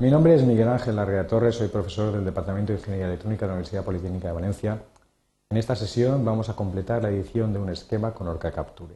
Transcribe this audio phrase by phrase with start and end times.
[0.00, 3.48] Mi nombre es Miguel Ángel Larrea Torres, soy profesor del Departamento de Ingeniería Electrónica de
[3.48, 4.82] la Universidad Politécnica de Valencia.
[5.50, 8.94] En esta sesión vamos a completar la edición de un esquema con Orca Capture.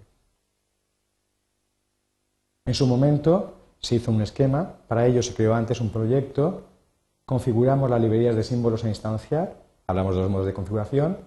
[2.64, 6.62] En su momento se hizo un esquema, para ello se creó antes un proyecto,
[7.26, 11.18] configuramos las librerías de símbolos a instanciar, hablamos de los modos de configuración,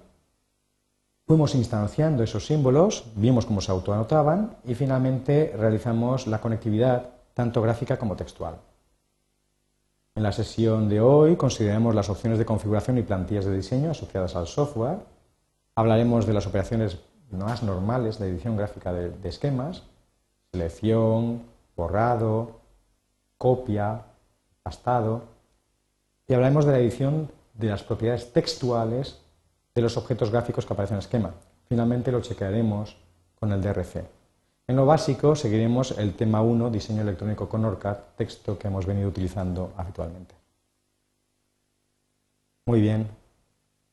[1.28, 8.00] fuimos instanciando esos símbolos, vimos cómo se autoanotaban y finalmente realizamos la conectividad tanto gráfica
[8.00, 8.58] como textual.
[10.18, 14.36] En la sesión de hoy consideraremos las opciones de configuración y plantillas de diseño asociadas
[14.36, 14.98] al software.
[15.76, 16.98] Hablaremos de las operaciones
[17.30, 19.84] más normales de edición gráfica de, esquemas,
[20.52, 21.44] selección,
[21.76, 22.62] borrado,
[23.38, 24.06] copia,
[24.64, 25.22] pastado.
[26.28, 29.22] Y hablaremos de la edición de las propiedades textuales
[29.76, 31.34] de los objetos gráficos que aparecen en el esquema.
[31.70, 32.98] Finalmente lo chequearemos
[33.40, 34.17] con el DRC.
[34.70, 39.08] En lo básico seguiremos el tema 1, diseño electrónico con ORCAD, texto que hemos venido
[39.08, 40.36] utilizando habitualmente.
[42.66, 43.08] Muy bien,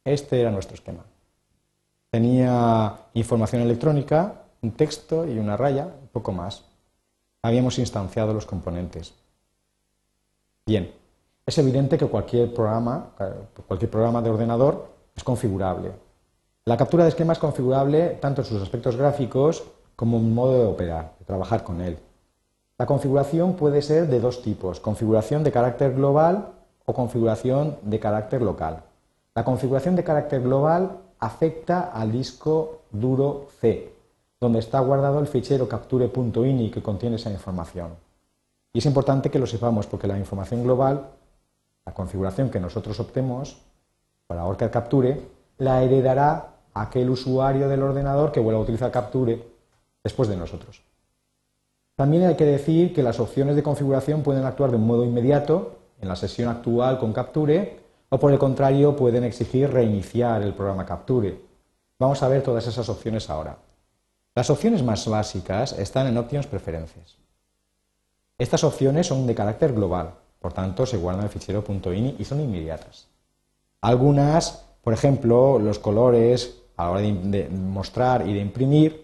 [0.04, 1.04] este era nuestro esquema.
[2.10, 6.64] Tenía información electrónica, un texto y una raya, poco más.
[7.42, 9.14] Habíamos instanciado los componentes.
[10.66, 10.92] Bien,
[11.46, 13.10] es evidente que cualquier programa,
[13.68, 15.92] cualquier programa de ordenador es configurable.
[16.64, 19.62] La captura de esquema es configurable tanto en sus aspectos gráficos
[19.96, 21.98] como un modo de operar, de trabajar con él.
[22.78, 26.48] La configuración puede ser de dos tipos, configuración de carácter global
[26.84, 28.82] o configuración de carácter local.
[29.34, 33.92] La configuración de carácter global afecta al disco duro C,
[34.40, 37.90] donde está guardado el fichero capture.ini que contiene esa información.
[38.72, 41.10] Y es importante que lo sepamos porque la información global,
[41.86, 43.56] la configuración que nosotros optemos
[44.26, 45.20] para Orca Capture,
[45.58, 49.53] la heredará aquel usuario del ordenador que vuelva a utilizar Capture
[50.04, 50.82] después de nosotros.
[51.96, 55.78] También hay que decir que las opciones de configuración pueden actuar de un modo inmediato
[56.00, 57.80] en la sesión actual con Capture
[58.10, 61.40] o por el contrario pueden exigir reiniciar el programa Capture.
[61.98, 63.58] Vamos a ver todas esas opciones ahora.
[64.34, 67.16] Las opciones más básicas están en Options Preferences.
[68.36, 71.64] Estas opciones son de carácter global, por tanto se guardan en el fichero
[72.18, 73.06] y son inmediatas.
[73.80, 79.03] Algunas, por ejemplo, los colores a la hora de mostrar y de imprimir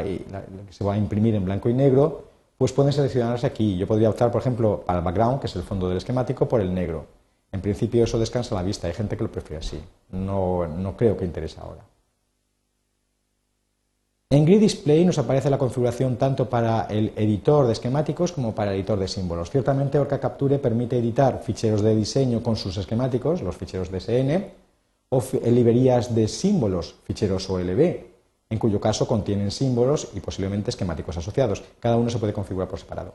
[0.00, 2.24] que se va a imprimir en blanco y negro,
[2.56, 3.76] pues pueden seleccionarse aquí.
[3.76, 6.60] Yo podría optar, por ejemplo, para el background, que es el fondo del esquemático, por
[6.60, 7.06] el negro.
[7.50, 9.80] En principio eso descansa la vista, hay gente que lo prefiere así.
[10.12, 11.82] No, no creo que interese ahora.
[14.30, 18.70] En Grid Display nos aparece la configuración tanto para el editor de esquemáticos como para
[18.70, 19.50] el editor de símbolos.
[19.50, 24.46] Ciertamente Orca Capture permite editar ficheros de diseño con sus esquemáticos, los ficheros DSN,
[25.10, 28.11] o librerías de símbolos, ficheros OLB,
[28.52, 31.64] en cuyo caso contienen símbolos y posiblemente esquemáticos asociados.
[31.80, 33.14] Cada uno se puede configurar por separado.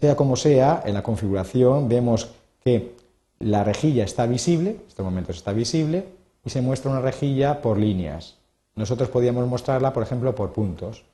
[0.00, 2.32] Sea como sea, en la configuración vemos
[2.64, 2.96] que
[3.38, 6.08] la rejilla está visible, en estos momentos está visible,
[6.44, 8.36] y se muestra una rejilla por líneas.
[8.74, 11.04] Nosotros podríamos mostrarla, por ejemplo, por puntos.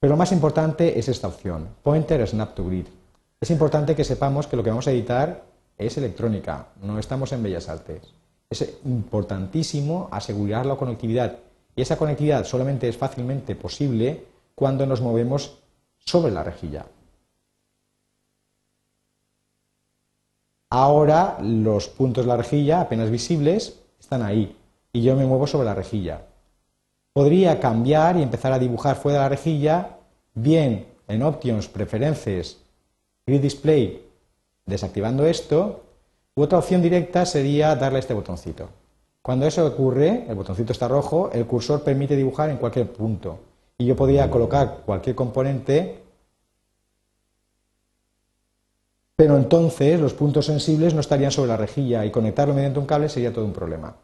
[0.00, 2.86] Pero lo más importante es esta opción, Pointer Snap to Grid.
[3.38, 5.44] Es importante que sepamos que lo que vamos a editar
[5.76, 8.17] es electrónica, no estamos en Bellas Artes.
[8.50, 11.38] Es importantísimo asegurar la conectividad
[11.76, 15.58] y esa conectividad solamente es fácilmente posible cuando nos movemos
[15.98, 16.86] sobre la rejilla.
[20.70, 24.56] Ahora los puntos de la rejilla apenas visibles están ahí
[24.92, 26.26] y yo me muevo sobre la rejilla.
[27.12, 29.98] Podría cambiar y empezar a dibujar fuera de la rejilla,
[30.34, 32.58] bien en Options, Preferencias,
[33.26, 34.04] Grid Display,
[34.66, 35.84] desactivando esto,
[36.42, 38.68] otra opción directa sería darle este botoncito.
[39.22, 43.38] Cuando eso ocurre, el botoncito está rojo, el cursor permite dibujar en cualquier punto.
[43.76, 46.02] Y yo podría colocar cualquier componente,
[49.16, 53.08] pero entonces los puntos sensibles no estarían sobre la rejilla y conectarlo mediante un cable
[53.08, 53.96] sería todo un problema.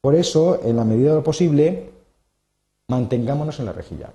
[0.00, 1.90] Por eso, en la medida de lo posible,
[2.88, 4.12] mantengámonos en la rejilla.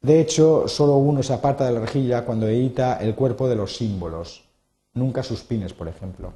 [0.00, 3.76] De hecho, solo uno se aparta de la rejilla cuando edita el cuerpo de los
[3.76, 4.45] símbolos
[4.96, 6.32] nunca sus pines, por ejemplo.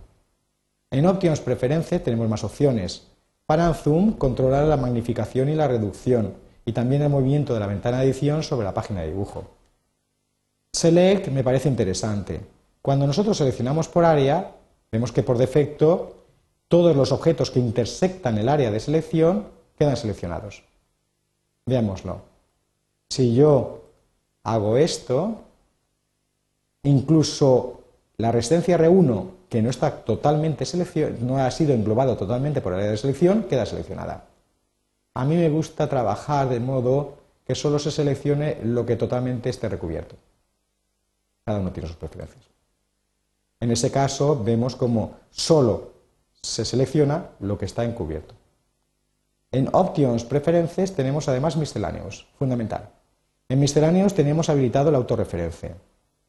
[0.90, 3.08] En Options Preference tenemos más opciones.
[3.46, 6.34] Para Zoom, controlar la magnificación y la reducción,
[6.64, 9.44] y también el movimiento de la ventana de edición sobre la página de dibujo.
[10.72, 12.40] Select me parece interesante.
[12.82, 14.52] Cuando nosotros seleccionamos por área,
[14.92, 16.16] vemos que por defecto
[16.68, 20.62] todos los objetos que intersectan el área de selección quedan seleccionados.
[21.66, 22.22] Veámoslo.
[23.08, 23.82] Si yo
[24.44, 25.40] hago esto,
[26.84, 27.79] incluso
[28.20, 30.64] la resistencia R1, que no está totalmente
[31.20, 34.24] no ha sido englobado totalmente por el área de selección, queda seleccionada.
[35.14, 39.68] A mí me gusta trabajar de modo que solo se seleccione lo que totalmente esté
[39.68, 40.16] recubierto.
[41.44, 42.44] Cada uno tiene sus preferencias.
[43.58, 45.90] En ese caso vemos como solo
[46.42, 48.34] se selecciona lo que está encubierto.
[49.52, 52.90] En Options Preferences tenemos además misceláneos, fundamental.
[53.48, 55.74] En misceláneos tenemos habilitado la autorreferencia.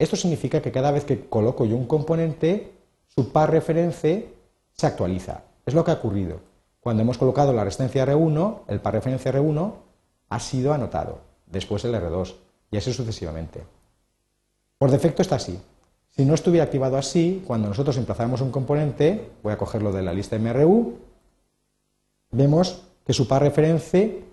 [0.01, 2.71] Esto significa que cada vez que coloco yo un componente,
[3.05, 4.33] su par reference
[4.73, 5.43] se actualiza.
[5.63, 6.39] Es lo que ha ocurrido.
[6.79, 9.73] Cuando hemos colocado la resistencia R1, el par referencia R1
[10.27, 12.33] ha sido anotado, después el R2,
[12.71, 13.61] y así sucesivamente.
[14.79, 15.61] Por defecto está así.
[16.09, 20.13] Si no estuviera activado así, cuando nosotros emplazamos un componente, voy a cogerlo de la
[20.13, 20.97] lista MRU,
[22.31, 24.23] vemos que su par reference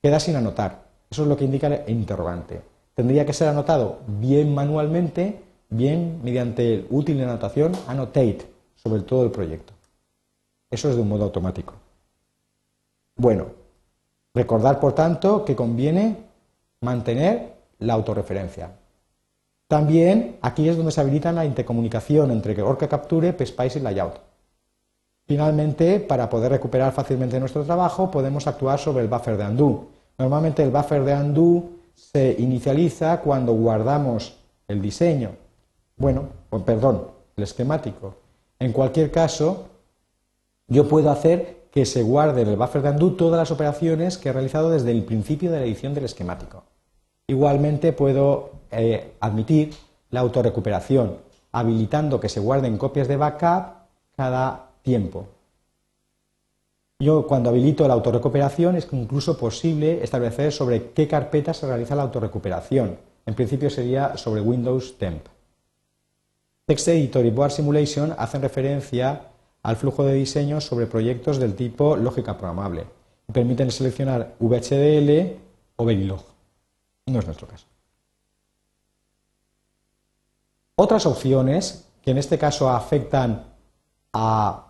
[0.00, 0.88] queda sin anotar.
[1.10, 2.77] Eso es lo que indica el interrogante.
[2.98, 9.22] Tendría que ser anotado bien manualmente, bien mediante el útil de anotación annotate sobre todo
[9.22, 9.72] el proyecto.
[10.68, 11.74] Eso es de un modo automático.
[13.14, 13.46] Bueno,
[14.34, 16.16] recordar por tanto que conviene
[16.80, 18.72] mantener la autorreferencia.
[19.68, 24.18] También aquí es donde se habilita la intercomunicación entre Orca Capture, PSPICE y Layout.
[25.24, 29.86] Finalmente, para poder recuperar fácilmente nuestro trabajo, podemos actuar sobre el buffer de undo.
[30.18, 35.32] Normalmente el buffer de undo se inicializa cuando guardamos el diseño,
[35.96, 36.28] bueno,
[36.64, 38.14] perdón, el esquemático.
[38.60, 39.66] En cualquier caso,
[40.68, 44.32] yo puedo hacer que se guarde en el buffer de todas las operaciones que he
[44.32, 46.62] realizado desde el principio de la edición del esquemático.
[47.26, 49.74] Igualmente puedo eh, admitir
[50.10, 51.16] la autorrecuperación,
[51.50, 53.74] habilitando que se guarden copias de backup
[54.16, 55.26] cada tiempo.
[57.00, 62.02] Yo cuando habilito la autorrecuperación es incluso posible establecer sobre qué carpeta se realiza la
[62.02, 62.98] autorrecuperación.
[63.24, 65.24] En principio sería sobre Windows Temp.
[66.66, 69.28] TextEditor y Board Simulation hacen referencia
[69.62, 72.86] al flujo de diseño sobre proyectos del tipo lógica programable
[73.28, 75.36] y permiten seleccionar VHDL
[75.76, 76.24] o Verilog.
[77.06, 77.66] No es nuestro caso.
[80.74, 83.44] Otras opciones que en este caso afectan
[84.12, 84.67] a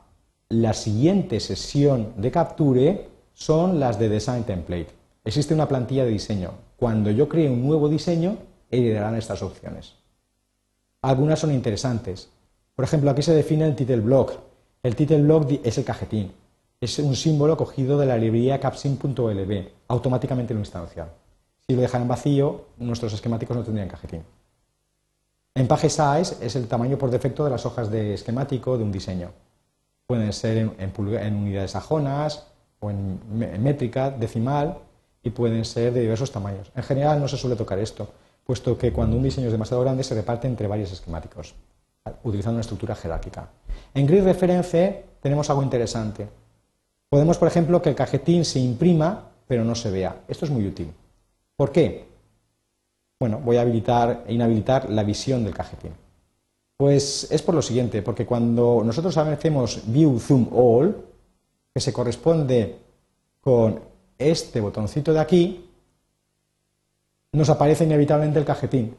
[0.50, 4.88] la siguiente sesión de Capture son las de Design Template.
[5.22, 6.52] Existe una plantilla de diseño.
[6.78, 8.38] Cuando yo cree un nuevo diseño,
[8.70, 9.96] heredarán estas opciones.
[11.02, 12.30] Algunas son interesantes.
[12.74, 14.32] Por ejemplo, aquí se define el title block.
[14.82, 16.32] El title block es el cajetín.
[16.80, 19.68] Es un símbolo cogido de la librería capsim.lb.
[19.88, 21.10] Automáticamente lo instancia.
[21.66, 24.22] Si lo dejan vacío, nuestros esquemáticos no tendrían cajetín.
[25.54, 28.92] En page size es el tamaño por defecto de las hojas de esquemático de un
[28.92, 29.30] diseño.
[30.08, 32.46] Pueden ser en, unidades sajonas
[32.80, 33.20] o en,
[33.62, 34.78] métrica, decimal,
[35.22, 36.72] y pueden ser de diversos tamaños.
[36.74, 38.08] En general no se suele tocar esto,
[38.42, 41.54] puesto que cuando un diseño es demasiado grande se reparte entre varios esquemáticos,
[42.24, 43.50] utilizando una estructura jerárquica.
[43.92, 46.26] En grid reference tenemos algo interesante.
[47.10, 50.22] Podemos, por ejemplo, que el cajetín se imprima, pero no se vea.
[50.26, 50.90] Esto es muy útil.
[51.54, 52.08] ¿Por qué?
[53.20, 55.92] Bueno, voy a habilitar e inhabilitar la visión del cajetín.
[56.78, 60.96] Pues es por lo siguiente, porque cuando nosotros hacemos View Zoom All,
[61.74, 62.78] que se corresponde
[63.40, 63.80] con
[64.16, 65.68] este botoncito de aquí,
[67.32, 68.96] nos aparece inevitablemente el cajetín,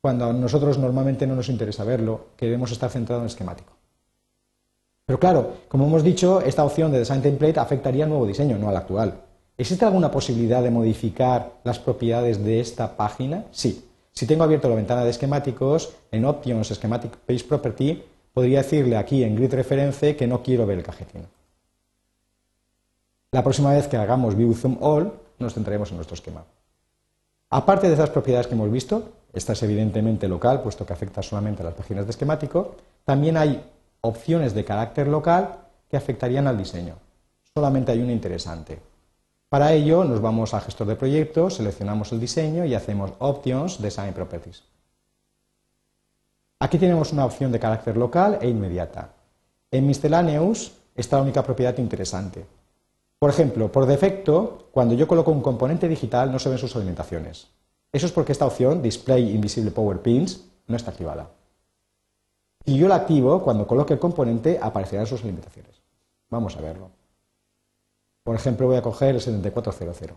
[0.00, 3.74] cuando a nosotros normalmente no nos interesa verlo, queremos estar centrados en el esquemático.
[5.04, 8.70] Pero claro, como hemos dicho, esta opción de Design Template afectaría al nuevo diseño, no
[8.70, 9.24] al actual.
[9.58, 13.44] ¿Existe alguna posibilidad de modificar las propiedades de esta página?
[13.50, 13.87] Sí.
[14.18, 18.02] Si tengo abierto la ventana de esquemáticos, en Options Schematic Page Property,
[18.34, 21.24] podría decirle aquí en Grid Reference que no quiero ver el cajetín.
[23.30, 26.42] La próxima vez que hagamos View Zoom All, nos centraremos en nuestro esquema.
[27.48, 31.62] Aparte de esas propiedades que hemos visto, esta es evidentemente local, puesto que afecta solamente
[31.62, 33.62] a las páginas de esquemático, también hay
[34.00, 36.96] opciones de carácter local que afectarían al diseño.
[37.54, 38.80] Solamente hay una interesante.
[39.48, 44.12] Para ello nos vamos al gestor de proyectos, seleccionamos el diseño y hacemos Options Design
[44.12, 44.62] Properties.
[46.58, 49.12] Aquí tenemos una opción de carácter local e inmediata.
[49.70, 52.44] En Miscellaneous está la única propiedad interesante.
[53.18, 57.48] Por ejemplo, por defecto, cuando yo coloco un componente digital no se ven sus alimentaciones.
[57.90, 61.30] Eso es porque esta opción, Display Invisible Power Pins, no está activada.
[62.66, 65.80] Si yo la activo, cuando coloque el componente aparecerán sus alimentaciones.
[66.28, 66.97] Vamos a verlo.
[68.28, 70.14] Por ejemplo, voy a coger el 7400.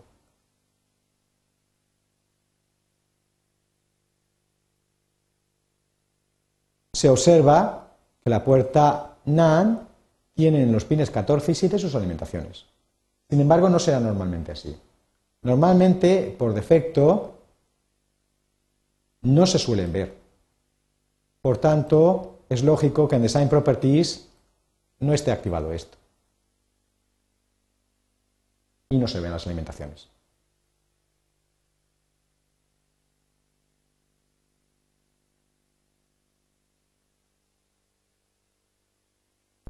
[6.91, 7.87] Se observa
[8.21, 9.79] que la puerta NAND
[10.33, 12.65] tiene en los pines 14 y 7 sus alimentaciones.
[13.29, 14.77] Sin embargo, no será normalmente así.
[15.43, 17.35] Normalmente, por defecto,
[19.21, 20.17] no se suelen ver.
[21.41, 24.27] Por tanto, es lógico que en Design Properties
[24.99, 26.00] no esté activado esto
[28.91, 30.09] y no se ven las alimentaciones.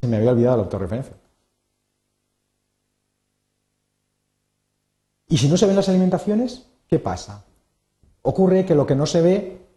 [0.02, 1.16] Se me había olvidado la autorreferencia.
[5.28, 7.46] Y si no se ven las alimentaciones, ¿qué pasa?
[8.24, 9.68] Ocurre que lo que no se ve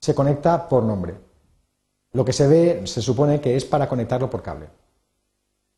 [0.00, 1.14] se conecta por nombre.
[2.12, 4.70] Lo que se ve se supone que es para conectarlo por cable.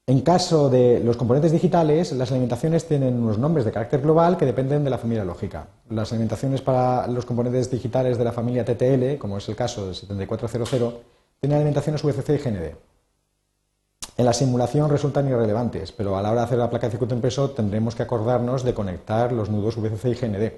[0.08, 4.46] En caso de los componentes digitales, las alimentaciones tienen unos nombres de carácter global que
[4.46, 5.66] dependen de la familia lógica.
[5.90, 9.94] Las alimentaciones para los componentes digitales de la familia TTL, como es el caso del
[9.94, 10.94] 7400,
[11.40, 12.76] tienen alimentaciones VCC y GND.
[14.16, 17.14] En la simulación resultan irrelevantes, pero a la hora de hacer la placa de circuito
[17.14, 20.52] impreso tendremos que acordarnos de conectar los nudos VCC y GND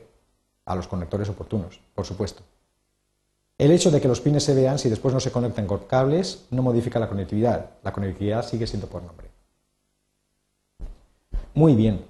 [0.66, 2.44] a los conectores oportunos, por supuesto.
[3.58, 6.44] El hecho de que los pines se vean si después no se conectan con cables
[6.50, 7.70] no modifica la conectividad.
[7.82, 9.29] La conectividad sigue siendo por nombre.
[11.54, 12.04] Muy bien.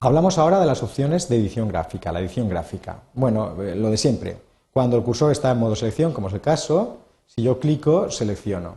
[0.00, 3.00] Hablamos ahora de las opciones de edición gráfica, la edición gráfica.
[3.14, 4.36] Bueno, eh, lo de siempre.
[4.70, 8.76] Cuando el cursor está en modo selección, como es el caso, si yo clico, selecciono.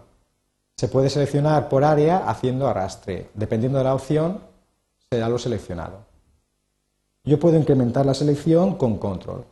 [0.78, 3.30] Se puede seleccionar por área haciendo arrastre.
[3.34, 4.40] Dependiendo de la opción,
[5.10, 6.06] será lo seleccionado.
[7.26, 9.44] Yo puedo incrementar la selección con control.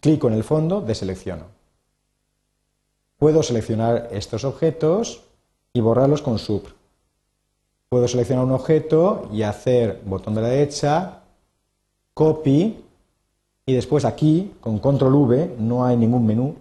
[0.00, 1.44] Clico en el fondo, deselecciono.
[3.18, 5.24] Puedo seleccionar estos objetos
[5.74, 6.75] y borrarlos con sub
[7.96, 11.22] puedo seleccionar un objeto y hacer botón de la derecha,
[12.12, 12.84] copy,
[13.64, 16.56] y después aquí, con control V, no hay ningún menú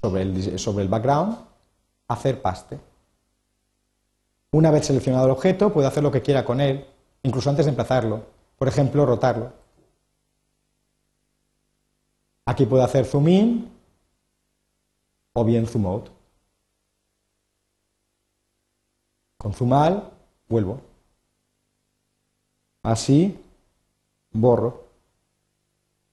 [0.00, 1.36] sobre el, sobre el background,
[2.06, 2.78] hacer paste.
[4.52, 6.86] Una vez seleccionado el objeto, puedo hacer lo que quiera con él,
[7.24, 8.22] incluso antes de emplazarlo.
[8.56, 9.50] Por ejemplo, rotarlo.
[12.46, 13.72] Aquí puedo hacer zoom in
[15.32, 16.13] o bien zoom out.
[19.44, 20.10] Con Zumal
[20.48, 20.80] vuelvo.
[22.82, 23.38] Así
[24.32, 24.84] borro.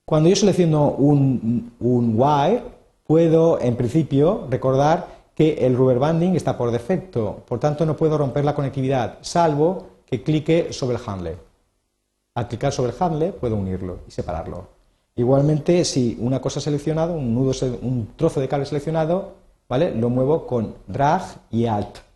[0.04, 2.62] Cuando yo selecciono un, un wire,
[3.08, 8.18] puedo en principio recordar que el rubber banding está por defecto, por tanto no puedo
[8.18, 11.38] romper la conectividad, salvo que clique sobre el handle.
[12.36, 14.68] Al clicar sobre el handle puedo unirlo y separarlo.
[15.16, 19.36] Igualmente, si una cosa seleccionada, un nudo, un trozo de cable seleccionado,
[19.70, 19.96] ¿vale?
[19.96, 22.11] Lo muevo con drag y alt.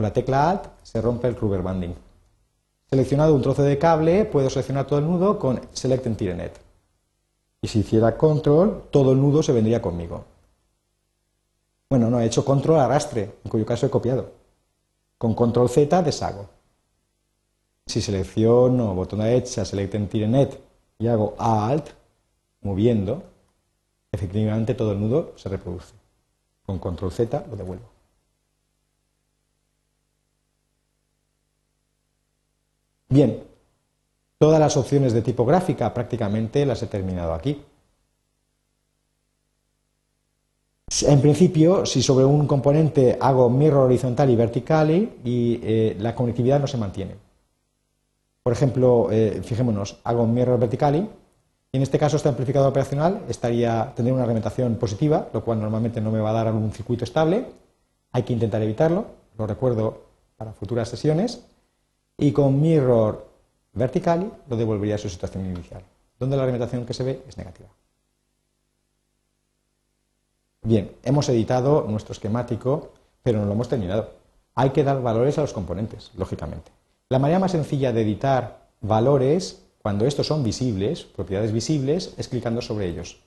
[0.00, 1.94] Con la tecla Alt se rompe el rubber banding.
[2.88, 6.52] Seleccionado un trozo de cable, puedo seleccionar todo el nudo con Select Entire Net.
[7.60, 10.24] Y si hiciera Control, todo el nudo se vendría conmigo.
[11.90, 14.30] Bueno, no, he hecho Control arrastre, en cuyo caso he copiado.
[15.18, 16.48] Con Control Z deshago.
[17.86, 20.58] Si selecciono botón derecha, Select Entire Net
[20.98, 21.90] y hago Alt,
[22.62, 23.22] moviendo,
[24.10, 25.92] efectivamente todo el nudo se reproduce.
[26.64, 27.99] Con Control Z lo devuelvo.
[33.10, 33.42] Bien,
[34.38, 37.60] todas las opciones de tipográfica prácticamente las he terminado aquí.
[41.02, 44.90] En principio, si sobre un componente hago mirror horizontal y vertical
[45.24, 47.16] y eh, la conectividad no se mantiene.
[48.44, 51.08] Por ejemplo, eh, fijémonos, hago mirror vertical y
[51.72, 56.12] en este caso este amplificador operacional estaría, tendría una argumentación positiva, lo cual normalmente no
[56.12, 57.46] me va a dar algún circuito estable.
[58.12, 60.04] Hay que intentar evitarlo, lo recuerdo
[60.36, 61.44] para futuras sesiones
[62.20, 63.26] y con mirror
[63.72, 65.82] vertical lo devolvería a su situación inicial,
[66.18, 67.68] donde la alimentación que se ve es negativa.
[70.62, 72.90] Bien, hemos editado nuestro esquemático,
[73.22, 74.10] pero no lo hemos terminado.
[74.54, 76.70] Hay que dar valores a los componentes, lógicamente.
[77.08, 82.60] La manera más sencilla de editar valores, cuando estos son visibles, propiedades visibles, es clicando
[82.60, 83.20] sobre ellos.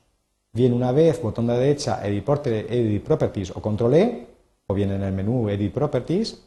[0.51, 4.27] Bien, una vez, botón de derecha, Edit, Properties o Control E,
[4.67, 6.43] o bien en el menú Edit Properties,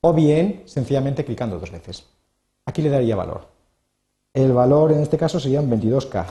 [0.00, 2.06] o bien sencillamente clicando dos veces.
[2.64, 3.48] Aquí le daría valor.
[4.34, 6.26] El valor en este caso sería un 22K.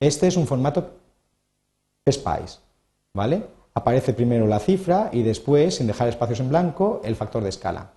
[0.00, 0.92] Este es un formato
[2.04, 2.58] PSPICE,
[3.12, 3.46] ¿vale?
[3.74, 7.90] Aparece primero la cifra y después, sin dejar espacios en blanco, el factor de escala.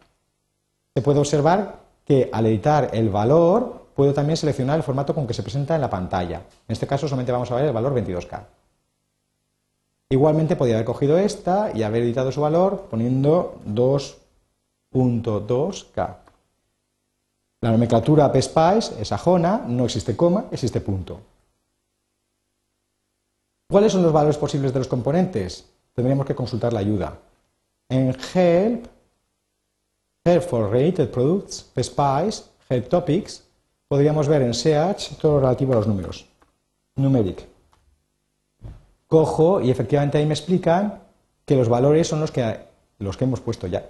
[0.93, 5.33] Se puede observar que al editar el valor, puedo también seleccionar el formato con que
[5.33, 6.37] se presenta en la pantalla.
[6.67, 8.43] En este caso solamente vamos a ver el valor 22K.
[10.09, 14.18] Igualmente podría haber cogido esta y haber editado su valor poniendo 2
[14.91, 16.15] 2K.
[17.61, 21.19] La nomenclatura PSPICE es ajona, no existe coma, existe punto.
[23.69, 25.69] ¿Cuáles son los valores posibles de los componentes?
[25.93, 27.17] Tendríamos que consultar la ayuda.
[27.89, 28.87] En Help,
[30.23, 33.43] Help for Related Products, PSPICE, Help Topics,
[33.87, 36.25] podríamos ver en SEARCH todo lo relativo a los números.
[36.95, 37.47] Numeric.
[39.07, 41.01] Cojo y efectivamente ahí me explican
[41.45, 42.59] que los valores son los que,
[42.99, 43.89] los que hemos puesto ya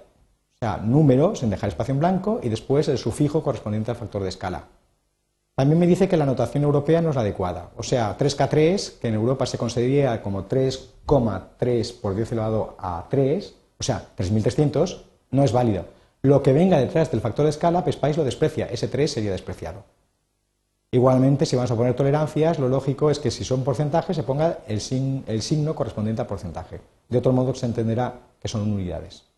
[0.60, 4.28] sea, número sin dejar espacio en blanco y después el sufijo correspondiente al factor de
[4.28, 4.64] escala.
[5.54, 7.70] También me dice que la notación europea no es la adecuada.
[7.76, 13.54] O sea, 3K3, que en Europa se consideraría como 3,3 por 10 elevado a 3,
[13.78, 15.86] o sea, 3.300, no es válido.
[16.22, 18.66] Lo que venga detrás del factor de escala, PSPICE lo desprecia.
[18.66, 19.84] Ese 3 sería despreciado.
[20.92, 24.58] Igualmente, si vamos a poner tolerancias, lo lógico es que si son porcentajes se ponga
[24.66, 26.80] el, signo correspondiente al porcentaje.
[27.08, 29.29] De otro modo se entenderá que son unidades.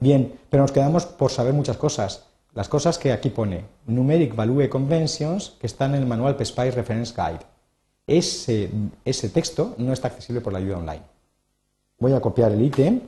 [0.00, 2.26] Bien, pero nos quedamos por saber muchas cosas.
[2.54, 7.14] Las cosas que aquí pone Numeric Value Conventions, que están en el manual PSPICE Reference
[7.14, 7.40] Guide.
[8.06, 8.70] Ese,
[9.04, 11.02] ese texto no está accesible por la ayuda online.
[11.98, 13.00] Voy a copiar el ítem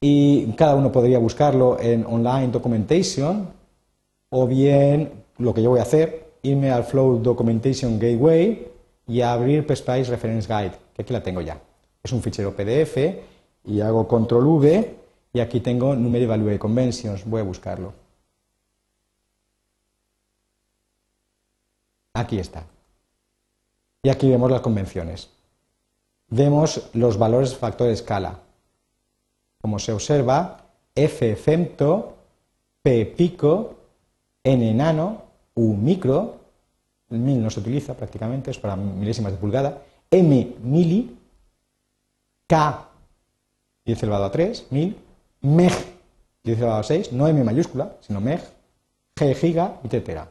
[0.00, 3.48] y cada uno podría buscarlo en Online Documentation
[4.28, 8.68] o bien lo que yo voy a hacer, irme al Flow Documentation Gateway
[9.06, 11.58] y abrir PSPICE Reference Guide, que aquí la tengo ya.
[12.02, 12.98] Es un fichero PDF
[13.64, 15.05] y hago control V
[15.36, 17.26] y aquí tengo Numeric Value Conventions.
[17.26, 17.92] Voy a buscarlo.
[22.14, 22.64] Aquí está.
[24.02, 25.28] Y aquí vemos las convenciones.
[26.28, 28.38] Vemos los valores factor escala.
[29.60, 30.64] Como se observa,
[30.94, 32.16] F femto,
[32.82, 33.76] P pico,
[34.42, 36.36] N nano, U micro,
[37.10, 41.14] el mil no se utiliza prácticamente, es para milésimas de pulgada, M mili,
[42.46, 42.88] K
[43.84, 44.96] 10 elevado a 3, mil,
[45.46, 45.72] MEG
[46.42, 48.40] 10 elevado a 6, no M mayúscula, sino MEG,
[49.14, 50.28] G giga y tetera.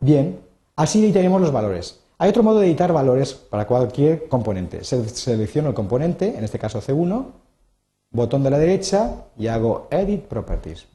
[0.00, 0.40] Bien,
[0.76, 2.00] así editaremos los valores.
[2.16, 4.84] Hay otro modo de editar valores para cualquier componente.
[4.84, 7.26] Selecciono el componente, en este caso C1,
[8.10, 10.86] botón de la derecha y hago Edit Properties.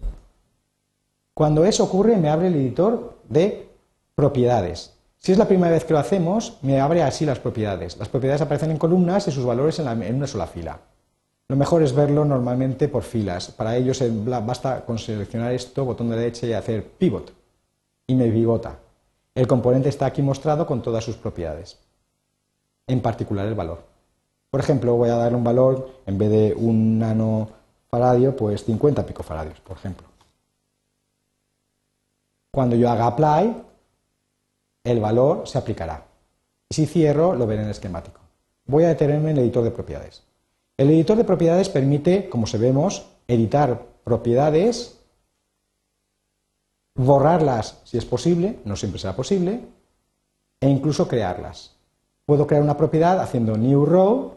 [1.36, 3.70] Cuando eso ocurre me abre el editor de
[4.16, 4.93] propiedades.
[5.24, 7.96] Si es la primera vez que lo hacemos, me abre así las propiedades.
[7.96, 10.82] Las propiedades aparecen en columnas y sus valores en, una sola fila.
[11.48, 13.50] Lo mejor es verlo normalmente por filas.
[13.52, 13.94] Para ello
[14.46, 17.32] basta con seleccionar esto, botón de derecha y hacer pivot.
[18.06, 18.80] Y me pivota.
[19.34, 21.80] El componente está aquí mostrado con todas sus propiedades.
[22.86, 23.82] En particular el valor.
[24.52, 29.62] Por ejemplo, voy a darle un valor, en vez de un nanofaradio, pues 50 picofaradios,
[29.62, 30.06] por ejemplo.
[32.52, 33.73] Cuando yo haga apply,
[34.84, 36.06] el valor se aplicará.
[36.70, 38.20] Y si cierro, lo veré en el esquemático.
[38.66, 40.24] Voy a detenerme en el editor de propiedades.
[40.78, 45.00] El editor de propiedades permite, como se vemos, editar propiedades,
[46.96, 49.62] borrarlas si es posible, no siempre será posible,
[50.60, 51.76] e incluso crearlas.
[52.26, 54.34] Puedo crear una propiedad haciendo new row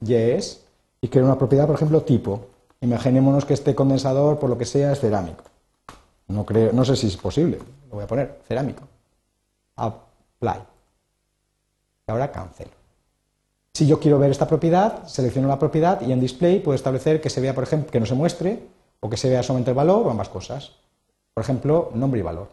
[0.00, 0.64] yes,
[1.00, 2.46] y crear una propiedad, por ejemplo, tipo.
[2.80, 5.44] Imaginémonos que este condensador, por lo que sea, es cerámico.
[6.28, 7.58] No, creo, no sé si es posible,
[7.90, 8.84] lo voy a poner, cerámico.
[9.76, 10.60] Apply.
[12.06, 12.72] Y ahora cancelo.
[13.72, 17.30] Si yo quiero ver esta propiedad, selecciono la propiedad y en display puedo establecer que
[17.30, 18.68] se vea, por ejemplo, que no se muestre
[19.00, 20.72] o que se vea solamente el valor o ambas cosas.
[21.34, 22.48] Por ejemplo, nombre y valor.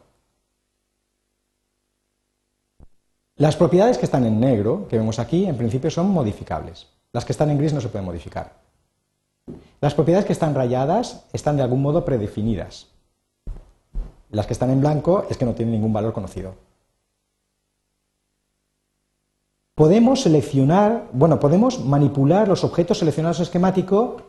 [3.36, 6.88] Las propiedades que están en negro, que vemos aquí, en principio son modificables.
[7.14, 8.54] Las que están en gris no se pueden modificar.
[9.80, 12.88] Las propiedades que están rayadas están de algún modo predefinidas.
[14.30, 16.56] Las que están en blanco es que no tienen ningún valor conocido.
[19.82, 24.22] Podemos seleccionar, bueno, podemos manipular los objetos seleccionados en esquemático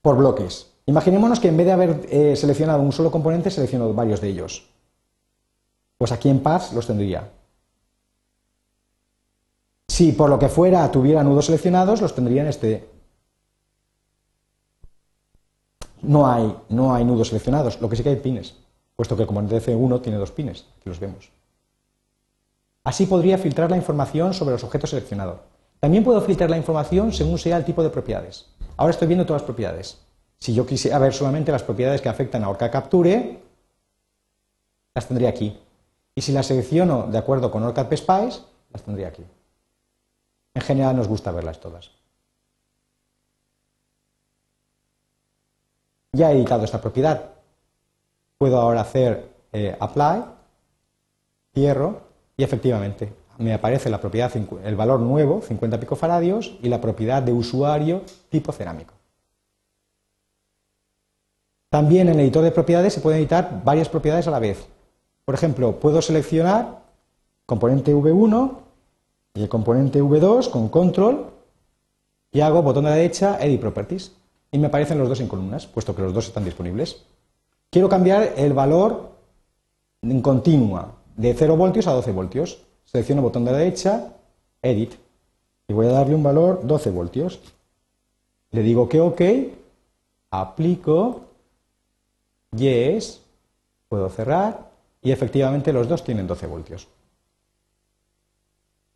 [0.00, 0.72] por bloques.
[0.86, 4.66] Imaginémonos que en vez de haber eh, seleccionado un solo componente, selecciono varios de ellos.
[5.98, 7.28] Pues aquí en Paths los tendría.
[9.88, 12.88] Si por lo que fuera tuviera nudos seleccionados, los tendría en este.
[16.00, 18.54] No hay, no hay nudos seleccionados, lo que sí que hay pines,
[18.96, 21.30] puesto que el componente C1 tiene dos pines, aquí los vemos.
[22.84, 25.40] Así podría filtrar la información sobre los objetos seleccionados.
[25.80, 28.46] También puedo filtrar la información según sea el tipo de propiedades.
[28.76, 30.00] Ahora estoy viendo todas las propiedades.
[30.38, 33.40] Si yo quisiera ver solamente las propiedades que afectan a Orca Capture,
[34.94, 35.58] las tendría aquí.
[36.14, 38.42] Y si las selecciono de acuerdo con OrCAD PSPICE,
[38.72, 39.24] las tendría aquí.
[40.52, 41.90] En general nos gusta verlas todas.
[46.12, 47.30] Ya he editado esta propiedad.
[48.38, 50.24] Puedo ahora hacer eh, apply,
[51.54, 54.32] cierro y efectivamente me aparece la propiedad,
[54.64, 58.94] el valor nuevo, 50 picofaradios, y la propiedad de usuario tipo cerámico.
[61.68, 64.66] También en el editor de propiedades se pueden editar varias propiedades a la vez.
[65.24, 66.82] Por ejemplo, puedo seleccionar
[67.46, 68.58] componente V1
[69.34, 71.32] y el componente V2 con control
[72.30, 74.12] y hago botón de derecha Edit Properties
[74.52, 77.02] y me aparecen los dos en columnas, puesto que los dos están disponibles.
[77.70, 79.10] Quiero cambiar el valor
[80.02, 82.58] en continua de 0 voltios a 12 voltios.
[82.84, 84.12] Selecciono botón de la derecha,
[84.62, 84.94] Edit,
[85.68, 87.40] y voy a darle un valor 12 voltios.
[88.50, 89.20] Le digo que OK,
[90.30, 91.22] aplico,
[92.56, 93.20] yes,
[93.88, 94.70] puedo cerrar
[95.02, 96.88] y efectivamente los dos tienen 12 voltios.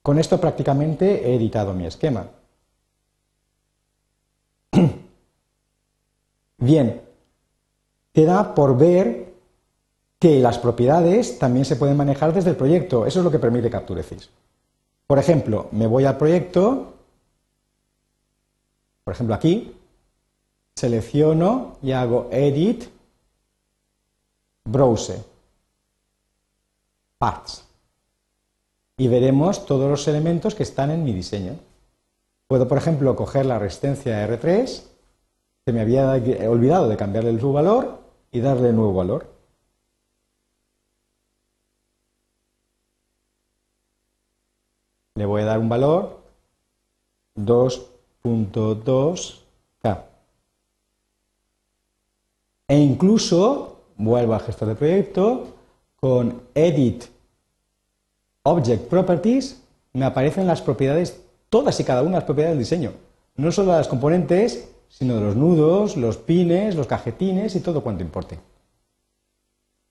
[0.02, 2.28] Con esto prácticamente he editado mi esquema.
[6.58, 7.00] Bien,
[8.12, 9.27] queda por ver
[10.18, 13.06] que las propiedades también se pueden manejar desde el proyecto.
[13.06, 14.30] Eso es lo que permite CaptureCIS.
[15.06, 16.94] Por ejemplo, me voy al proyecto,
[19.04, 19.74] por ejemplo aquí,
[20.74, 22.84] selecciono y hago Edit,
[24.64, 25.24] Browse,
[27.18, 27.64] Parts.
[28.96, 31.56] Y veremos todos los elementos que están en mi diseño.
[32.48, 34.82] Puedo, por ejemplo, coger la resistencia R3,
[35.64, 36.10] que me había
[36.48, 37.98] olvidado de cambiarle su valor,
[38.30, 39.37] y darle nuevo valor.
[45.18, 46.20] Le voy a dar un valor
[47.36, 50.02] 2.2K.
[52.68, 55.56] E incluso, vuelvo al gestor de proyecto,
[55.96, 57.06] con Edit
[58.44, 59.60] Object Properties
[59.92, 62.92] me aparecen las propiedades, todas y cada una de las propiedades del diseño.
[63.34, 68.04] No solo las componentes, sino de los nudos, los pines, los cajetines y todo cuanto
[68.04, 68.38] importe.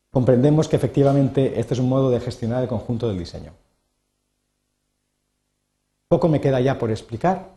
[0.10, 3.52] Comprendemos que efectivamente este es un modo de gestionar el conjunto del diseño.
[6.08, 7.50] Poco me queda ya por explicar.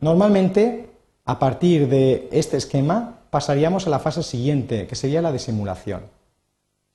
[0.00, 0.90] Normalmente,
[1.24, 6.02] a partir de este esquema, pasaríamos a la fase siguiente, que sería la de simulación.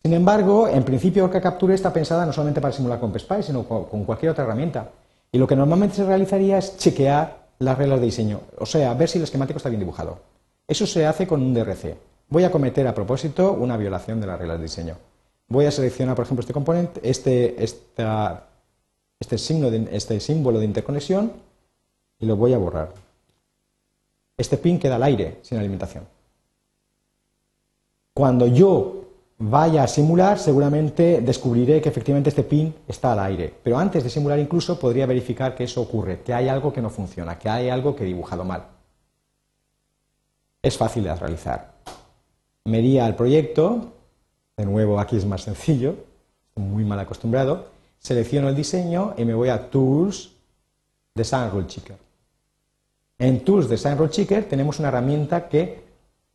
[0.03, 3.63] Sin embargo, en principio Orca Capture está pensada no solamente para simular con PSPY, sino
[3.63, 4.91] con cualquier otra herramienta.
[5.31, 9.09] Y lo que normalmente se realizaría es chequear las reglas de diseño, o sea, ver
[9.09, 10.19] si el esquemático está bien dibujado.
[10.67, 11.97] Eso se hace con un DRC.
[12.29, 14.97] Voy a cometer a propósito una violación de las reglas de diseño.
[15.47, 17.63] Voy a seleccionar, por ejemplo, este componente, este,
[19.19, 21.31] este, signo este símbolo de interconexión
[22.19, 22.93] y lo voy a borrar.
[24.37, 26.05] Este pin queda al aire, sin alimentación.
[28.13, 29.03] Cuando yo
[29.39, 33.53] vaya a simular, seguramente descubriré que efectivamente este pin está al aire.
[33.63, 36.89] Pero antes de simular incluso podría verificar que eso ocurre, que hay algo que no
[36.89, 38.65] funciona, que hay algo que he dibujado mal.
[40.61, 41.73] Es fácil de realizar.
[42.65, 43.93] Me iría al proyecto,
[44.57, 45.95] de nuevo aquí es más sencillo,
[46.55, 47.67] muy mal acostumbrado,
[47.99, 50.31] selecciono el diseño y me voy a Tools,
[51.13, 51.97] Design Rule Checker.
[53.19, 55.83] En Tools Design Rule Checker tenemos una herramienta que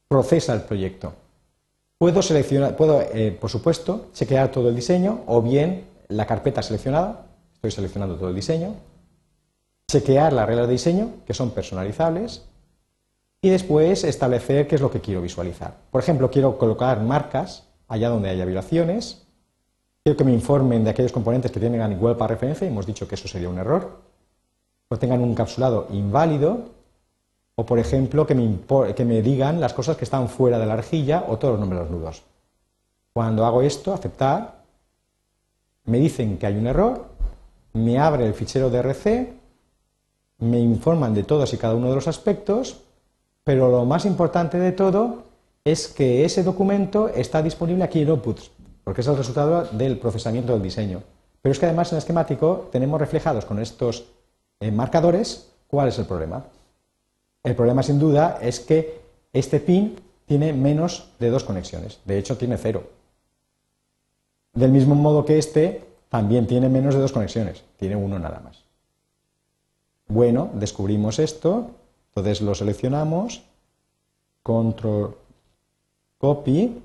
[0.09, 1.15] procesa el proyecto.
[1.99, 7.27] Puedo seleccionar, puedo, eh, por supuesto, chequear todo el diseño o bien la carpeta seleccionada,
[7.55, 8.75] estoy seleccionando todo el diseño,
[9.87, 12.43] chequear las reglas de diseño, que son personalizables,
[13.41, 15.77] y después establecer qué es lo que quiero visualizar.
[15.91, 19.22] Por ejemplo, quiero colocar marcas allá donde haya violaciones,
[20.03, 23.15] quiero que me informen de aquellos componentes que tengan igual para referencia, hemos dicho que
[23.15, 23.99] eso sería un error,
[24.89, 26.71] o tengan un encapsulado inválido,
[27.55, 31.39] o, por ejemplo, que me, digan las cosas que están fuera de la rejilla o
[31.39, 32.23] todos los los nudos.
[33.13, 34.63] Cuando hago esto, aceptar,
[35.85, 37.07] me dicen que hay un error,
[37.75, 39.35] me abre el fichero DRC,
[40.39, 42.81] me informan de todos y cada uno de los aspectos,
[43.45, 45.25] pero lo más importante de todo
[45.65, 48.51] es que ese documento está disponible aquí en Outputs,
[48.85, 51.03] porque es el resultado del procesamiento del diseño.
[51.41, 54.05] Pero es que además en el esquemático tenemos reflejados con estos
[54.61, 56.45] eh, marcadores cuál es el problema.
[57.43, 59.01] El problema, sin duda, es que
[59.33, 61.99] este pin tiene menos de dos conexiones.
[62.05, 62.85] De hecho, tiene cero.
[64.53, 67.65] Del mismo modo que este también tiene menos de dos conexiones.
[67.79, 68.63] Tiene uno nada más.
[70.07, 71.71] Bueno, descubrimos esto.
[72.11, 73.43] Entonces lo seleccionamos.
[74.43, 75.17] Control
[76.19, 76.83] copy.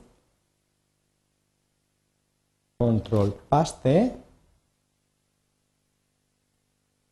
[2.78, 4.16] Control paste.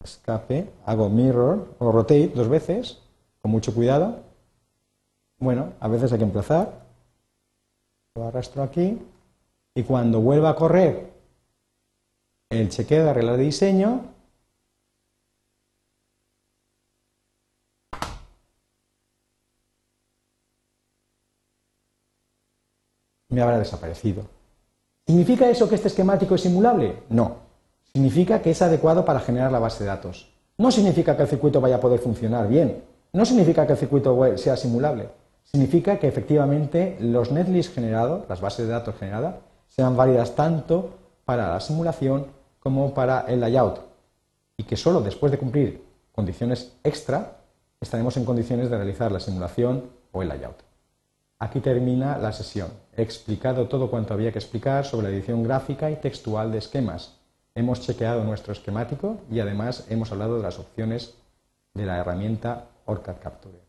[0.04, 0.72] Escape.
[0.86, 3.02] Hago mirror o rotate dos veces
[3.42, 4.24] con mucho cuidado.
[5.40, 6.86] Bueno, a veces hay que emplazar.
[8.16, 9.02] Lo arrastro aquí.
[9.74, 11.12] Y cuando vuelva a correr
[12.50, 14.02] el chequeo de reglas de diseño,
[23.30, 24.24] me habrá desaparecido.
[25.06, 27.04] ¿Significa eso que este esquemático es simulable?
[27.10, 27.38] No.
[27.94, 30.34] Significa que es adecuado para generar la base de datos.
[30.58, 32.84] No significa que el circuito vaya a poder funcionar bien.
[33.14, 35.08] No significa que el circuito sea simulable,
[35.44, 39.36] significa que efectivamente los netlists generados, las bases de datos generadas,
[39.68, 42.28] sean válidas tanto para la simulación
[42.60, 43.80] como para el layout
[44.58, 47.38] y que solo después de cumplir condiciones extra
[47.80, 50.58] estaremos en condiciones de realizar la simulación o el layout.
[51.38, 52.72] Aquí termina la sesión.
[52.96, 57.20] He explicado todo cuanto había que explicar sobre la edición gráfica y textual de esquemas.
[57.56, 61.16] Hemos chequeado nuestro esquemático y además hemos hablado de las opciones
[61.74, 63.65] de la herramienta OrCAD Capture.